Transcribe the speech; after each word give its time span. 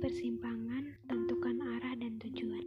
persimpangan, 0.00 0.96
tentukan 1.12 1.60
arah 1.76 1.92
dan 1.92 2.16
tujuan. 2.24 2.64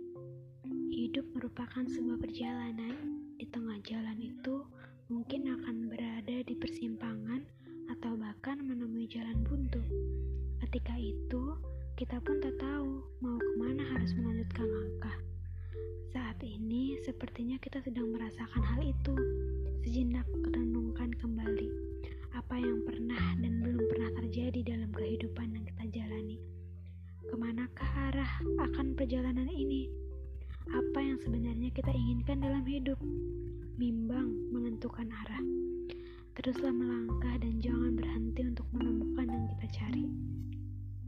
Hidup 0.93 1.25
merupakan 1.33 1.82
sebuah 1.82 2.21
perjalanan. 2.21 2.93
Di 3.41 3.50
tengah 3.50 3.82
jalan 3.82 4.21
itu, 4.21 4.61
mungkin 5.10 5.50
akan 5.50 5.89
berada 5.89 6.46
di 6.46 6.54
persimpangan 6.54 7.41
atau 7.89 8.14
bahkan 8.21 8.61
menemui 8.61 9.10
jalan 9.10 9.41
buntu. 9.50 9.82
Ketika 10.61 10.93
itu, 10.93 11.57
kita 11.97 12.21
pun 12.21 12.38
tak 12.38 12.54
tahu 12.61 13.01
mau 13.25 13.41
ke 13.41 13.52
mana 13.57 13.82
harus 13.82 14.13
melanjutkan 14.13 14.69
langkah. 14.69 15.18
Saat 16.13 16.38
ini, 16.46 17.02
sepertinya 17.02 17.57
kita 17.57 17.82
sedang 17.82 18.13
merasakan 18.13 18.61
hal 18.61 18.82
itu. 18.86 19.18
Sejenak 19.82 20.29
renungkan 20.54 21.10
kembali 21.18 21.93
dalam 32.53 32.70
hidup? 32.70 33.02
Bimbang 33.81 34.30
menentukan 34.53 35.09
arah. 35.09 35.42
Teruslah 36.38 36.69
melangkah 36.69 37.41
dan 37.41 37.58
jangan 37.58 37.97
berhenti 37.97 38.45
untuk 38.45 38.69
menemukan 38.69 39.25
yang 39.25 39.50
kita 39.58 39.81
cari. 39.81 40.05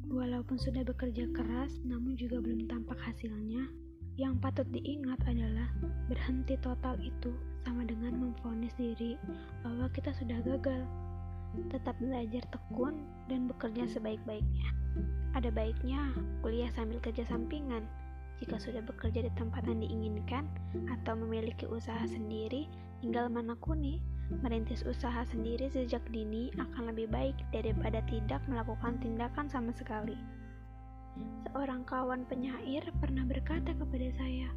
Walaupun 0.09 0.57
sudah 0.57 0.81
bekerja 0.81 1.29
keras, 1.37 1.69
namun 1.85 2.17
juga 2.17 2.41
belum 2.41 2.65
tampak 2.65 2.97
hasilnya, 2.97 3.61
yang 4.17 4.41
patut 4.41 4.65
diingat 4.73 5.21
adalah 5.29 5.69
berhenti 6.09 6.57
total 6.65 6.97
itu 6.97 7.29
sama 7.61 7.85
dengan 7.85 8.25
memfonis 8.25 8.73
diri 8.73 9.13
bahwa 9.61 9.85
kita 9.93 10.17
sudah 10.17 10.41
gagal. 10.41 10.81
Tetap 11.69 11.93
belajar 12.01 12.41
tekun 12.49 13.05
dan 13.29 13.45
bekerja 13.45 13.85
sebaik-baiknya. 13.85 14.73
Ada 15.37 15.53
baiknya 15.53 16.09
kuliah 16.41 16.73
sambil 16.73 16.97
kerja 17.05 17.21
sampingan. 17.29 17.85
Jika 18.43 18.59
sudah 18.59 18.83
bekerja 18.83 19.23
di 19.23 19.31
tempat 19.39 19.63
yang 19.67 19.79
diinginkan 19.79 20.45
atau 20.91 21.15
memiliki 21.15 21.63
usaha 21.67 22.03
sendiri, 22.03 22.67
tinggal 22.99 23.31
menekuni 23.31 24.03
Merintis 24.41 24.81
usaha 24.89 25.21
sendiri 25.29 25.69
sejak 25.69 26.01
dini 26.09 26.49
akan 26.57 26.89
lebih 26.89 27.05
baik 27.13 27.37
daripada 27.53 28.01
tidak 28.09 28.41
melakukan 28.49 28.97
tindakan 28.97 29.45
sama 29.45 29.69
sekali. 29.77 30.17
Seorang 31.45 31.85
kawan 31.85 32.25
penyair 32.25 32.81
pernah 32.97 33.21
berkata 33.21 33.77
kepada 33.77 34.09
saya 34.17 34.49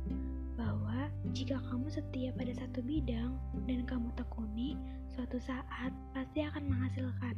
bahwa 0.56 1.12
jika 1.36 1.60
kamu 1.68 1.84
setia 1.92 2.32
pada 2.32 2.56
satu 2.56 2.80
bidang 2.80 3.36
dan 3.68 3.84
kamu 3.84 4.08
tekuni, 4.16 4.72
suatu 5.12 5.36
saat 5.36 5.92
pasti 6.16 6.48
akan 6.48 6.64
menghasilkan. 6.72 7.36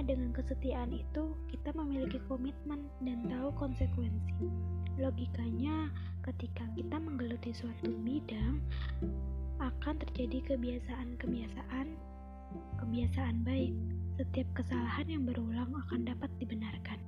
Dengan 0.00 0.32
kesetiaan 0.32 0.90
itu 0.96 1.36
kita 1.52 1.76
memiliki 1.76 2.18
komitmen 2.24 2.88
dan 3.04 3.20
tahu 3.28 3.52
konsekuensi. 3.54 4.48
Logikanya, 4.96 5.92
ketika 6.24 6.64
kita 6.72 6.96
menggeluti 6.96 7.52
suatu 7.52 7.92
bidang, 8.00 8.58
akan 9.60 9.94
terjadi 10.00 10.56
kebiasaan-kebiasaan 10.56 11.94
kebiasaan 12.80 13.44
baik. 13.44 13.76
Setiap 14.16 14.48
kesalahan 14.56 15.06
yang 15.06 15.22
berulang 15.28 15.70
akan 15.86 16.08
dapat 16.08 16.32
dibenarkan. 16.40 16.98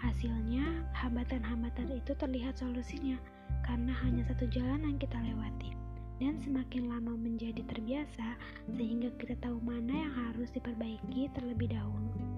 Hasilnya, 0.00 0.64
hambatan-hambatan 0.96 1.92
itu 1.92 2.16
terlihat 2.16 2.56
solusinya 2.56 3.20
karena 3.68 3.92
hanya 4.00 4.24
satu 4.26 4.48
jalan 4.48 4.80
yang 4.84 4.98
kita 4.98 5.20
lewati. 5.20 5.76
Dan 6.20 6.36
semakin 6.36 6.92
lama 6.92 7.16
menjadi 7.16 7.64
terbiasa, 7.64 8.36
sehingga 8.76 9.08
kita 9.16 9.40
tahu 9.40 9.56
mana 9.64 9.92
yang 10.04 10.12
harus 10.12 10.52
diperbaiki 10.52 11.32
terlebih 11.32 11.72
dahulu. 11.72 12.29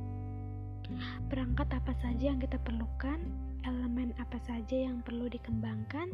Perangkat 1.29 1.69
apa 1.73 1.93
saja 2.01 2.33
yang 2.33 2.41
kita 2.41 2.59
perlukan, 2.63 3.19
elemen 3.65 4.13
apa 4.19 4.39
saja 4.43 4.77
yang 4.89 5.01
perlu 5.03 5.31
dikembangkan, 5.31 6.11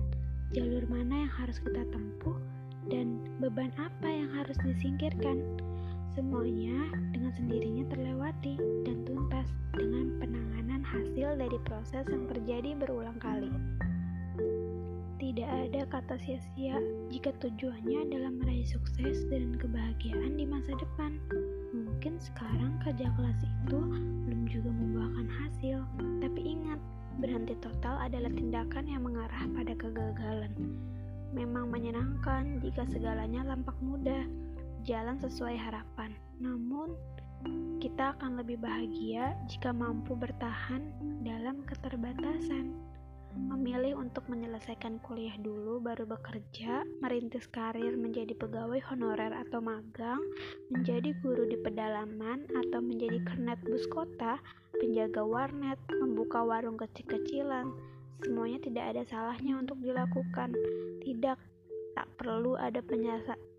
jalur 0.52 0.84
mana 0.88 1.26
yang 1.26 1.32
harus 1.32 1.60
kita 1.60 1.84
tempuh, 1.92 2.36
dan 2.88 3.20
beban 3.42 3.72
apa 3.76 4.08
yang 4.08 4.30
harus 4.32 4.56
disingkirkan. 4.64 5.40
Semuanya 6.16 6.90
dengan 7.14 7.30
sendirinya 7.36 7.84
terlewati 7.94 8.58
dan 8.82 9.06
tuntas 9.06 9.46
dengan 9.76 10.18
penanganan 10.18 10.82
hasil 10.82 11.38
dari 11.38 11.58
proses 11.62 12.04
yang 12.10 12.26
terjadi 12.26 12.74
berulang 12.74 13.16
kali. 13.22 13.52
Tidak 15.18 15.50
ada 15.50 15.82
kata 15.90 16.14
sia-sia 16.22 16.78
jika 17.10 17.34
tujuannya 17.42 18.06
adalah 18.10 18.30
meraih 18.34 18.66
sukses 18.66 19.26
dan 19.30 19.54
kebahagiaan 19.58 20.34
di 20.34 20.46
masa 20.46 20.74
depan. 20.78 21.18
Mungkin 21.98 22.22
sekarang 22.22 22.78
kerja 22.86 23.10
kelas 23.10 23.42
itu 23.42 23.78
belum 24.22 24.46
juga 24.46 24.70
membuahkan 24.70 25.26
hasil, 25.34 25.82
tapi 26.22 26.40
ingat, 26.46 26.78
berhenti 27.18 27.58
total 27.58 27.98
adalah 27.98 28.30
tindakan 28.30 28.86
yang 28.86 29.02
mengarah 29.02 29.42
pada 29.50 29.74
kegagalan. 29.74 30.54
Memang 31.34 31.74
menyenangkan 31.74 32.62
jika 32.62 32.86
segalanya 32.86 33.42
tampak 33.50 33.74
mudah, 33.82 34.30
jalan 34.86 35.18
sesuai 35.18 35.58
harapan. 35.58 36.14
Namun, 36.38 36.94
kita 37.82 38.14
akan 38.14 38.46
lebih 38.46 38.62
bahagia 38.62 39.34
jika 39.50 39.74
mampu 39.74 40.14
bertahan 40.14 40.94
dalam 41.26 41.66
keterbatasan. 41.66 42.78
Memilih 43.36 44.00
untuk 44.00 44.24
menyelesaikan 44.30 45.02
kuliah 45.04 45.36
dulu 45.42 45.82
baru 45.82 46.08
bekerja, 46.08 46.86
merintis 47.04 47.44
karir 47.50 47.92
menjadi 47.98 48.32
pegawai 48.32 48.80
honorer 48.88 49.34
atau 49.34 49.60
magang, 49.60 50.20
menjadi 50.72 51.12
guru 51.20 51.44
di 51.44 51.60
pedalaman 51.60 52.48
atau 52.48 52.80
menjadi 52.80 53.20
kernet 53.28 53.60
bus 53.68 53.84
kota, 53.92 54.40
penjaga 54.80 55.26
warnet, 55.26 55.76
membuka 56.00 56.40
warung 56.40 56.80
kecil-kecilan, 56.80 57.68
Semuanya 58.18 58.58
tidak 58.58 58.84
ada 58.90 59.02
salahnya 59.06 59.54
untuk 59.62 59.78
dilakukan. 59.78 60.50
Tidak, 61.06 61.38
tak 61.94 62.08
perlu 62.18 62.58
ada 62.58 62.82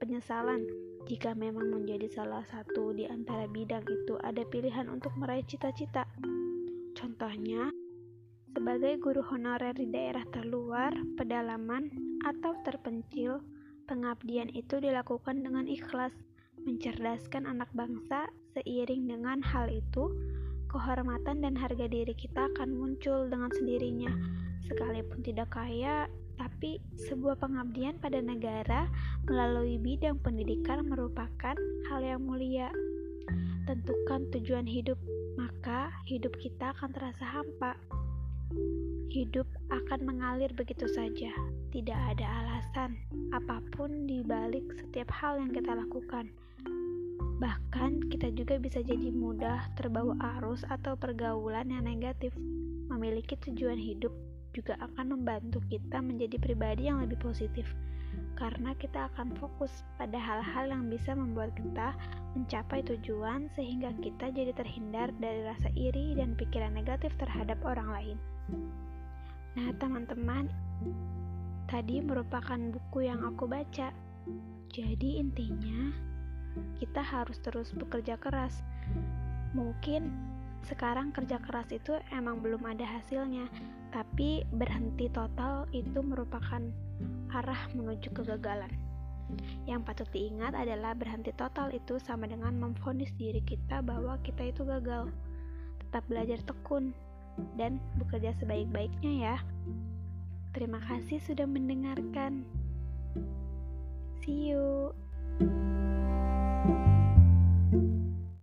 penyesalan 0.03 0.68
jika 1.07 1.31
memang 1.31 1.72
menjadi 1.72 2.12
salah 2.12 2.44
satu 2.44 2.91
di 2.91 3.07
antara 3.07 3.47
bidang 3.47 3.88
itu 3.88 4.19
ada 4.19 4.44
pilihan 4.51 4.91
untuk 4.91 5.16
meraih 5.16 5.47
cita-cita. 5.47 6.03
Contohnya, 6.91 7.72
sebagai 8.59 9.00
guru 9.00 9.24
honorer 9.24 9.72
di 9.72 9.88
daerah 9.88 10.28
terluar, 10.36 10.92
pedalaman, 11.16 11.88
atau 12.28 12.59
terpencil, 12.68 13.40
pengabdian 13.88 14.52
itu 14.52 14.84
dilakukan 14.84 15.47
dengan 15.47 15.64
ikhlas, 15.64 16.12
mencerdaskan 16.68 17.48
anak 17.48 17.72
bangsa. 17.72 18.28
Seiring 18.52 19.08
dengan 19.08 19.40
hal 19.40 19.72
itu, 19.72 20.12
kehormatan 20.68 21.40
dan 21.40 21.56
harga 21.56 21.88
diri 21.88 22.12
kita 22.12 22.52
akan 22.52 22.75
muncul 22.75 23.31
dengan 23.31 23.48
sendirinya 23.56 24.12
sekalipun 24.69 25.25
tidak 25.25 25.50
kaya, 25.50 26.06
tapi 26.38 26.78
sebuah 27.09 27.42
pengabdian 27.42 27.98
pada 27.98 28.22
negara 28.22 28.86
melalui 29.25 29.81
bidang 29.81 30.22
pendidikan 30.22 30.86
merupakan 30.86 31.58
hal 31.90 32.02
yang 32.03 32.22
mulia. 32.22 32.69
Tentukan 33.66 34.30
tujuan 34.34 34.66
hidup, 34.69 34.98
maka 35.38 35.90
hidup 36.06 36.38
kita 36.38 36.74
akan 36.78 36.90
terasa 36.94 37.25
hampa. 37.25 37.74
Hidup 39.10 39.46
akan 39.70 40.06
mengalir 40.06 40.50
begitu 40.54 40.90
saja, 40.90 41.30
tidak 41.70 42.00
ada 42.14 42.26
alasan 42.26 42.98
apa 43.30 43.62
pun 43.74 44.10
di 44.10 44.26
balik 44.26 44.66
setiap 44.78 45.10
hal 45.13 45.38
yang 45.38 45.54
kita 45.54 45.74
lakukan. 45.74 46.30
Bahkan, 47.40 48.12
kita 48.12 48.34
juga 48.36 48.60
bisa 48.60 48.84
jadi 48.84 49.13
mudah 49.13 49.72
terbawa 49.80 50.18
arus 50.38 50.66
atau 50.68 50.98
pergaulan 51.00 51.72
yang 51.72 51.88
negatif. 51.88 52.36
Memiliki 52.90 53.38
tujuan 53.38 53.80
hidup 53.80 54.12
juga 54.52 54.75
akan 54.81 55.16
membantu 55.16 55.62
kita 55.69 56.02
menjadi 56.02 56.36
pribadi 56.42 56.90
yang 56.90 57.00
lebih 57.00 57.22
positif 57.22 57.69
karena 58.39 58.71
kita 58.80 59.12
akan 59.13 59.36
fokus 59.36 59.83
pada 60.00 60.15
hal-hal 60.15 60.71
yang 60.71 60.88
bisa 60.88 61.12
membuat 61.12 61.51
kita 61.59 61.91
mencapai 62.39 62.80
tujuan 62.88 63.51
sehingga 63.59 63.91
kita 64.00 64.31
jadi 64.31 64.56
terhindar 64.56 65.12
dari 65.19 65.44
rasa 65.44 65.68
iri 65.75 66.15
dan 66.15 66.39
pikiran 66.39 66.71
negatif 66.71 67.12
terhadap 67.19 67.59
orang 67.68 67.91
lain. 67.91 68.18
Nah, 69.59 69.75
teman-teman, 69.75 70.47
tadi 71.68 72.00
merupakan 72.00 72.56
buku 72.56 73.12
yang 73.12 73.27
aku 73.27 73.44
baca. 73.44 73.91
Jadi 74.71 75.19
intinya 75.19 75.92
kita 76.80 77.03
harus 77.03 77.44
terus 77.44 77.75
bekerja 77.75 78.15
keras. 78.15 78.63
Mungkin 79.51 80.07
sekarang 80.67 81.15
kerja 81.15 81.39
keras 81.39 81.69
itu 81.71 81.95
emang 82.11 82.44
belum 82.44 82.65
ada 82.67 82.83
hasilnya, 82.83 83.47
tapi 83.95 84.44
berhenti 84.51 85.07
total 85.09 85.65
itu 85.71 86.03
merupakan 86.03 86.61
arah 87.31 87.61
menuju 87.71 88.11
kegagalan. 88.11 88.69
Yang 89.69 89.81
patut 89.85 90.09
diingat 90.09 90.57
adalah 90.57 90.97
berhenti 90.97 91.29
total 91.38 91.69
itu 91.69 92.01
sama 92.01 92.25
dengan 92.25 92.57
memfonis 92.57 93.13
diri 93.15 93.41
kita 93.45 93.85
bahwa 93.85 94.17
kita 94.25 94.50
itu 94.50 94.65
gagal. 94.65 95.13
Tetap 95.85 96.03
belajar 96.09 96.41
tekun 96.45 96.91
dan 97.56 97.77
bekerja 98.01 98.33
sebaik-baiknya 98.41 99.13
ya. 99.31 99.35
Terima 100.57 100.81
kasih 100.81 101.21
sudah 101.21 101.45
mendengarkan. 101.45 102.41
See 104.25 104.50
you. 104.50 104.94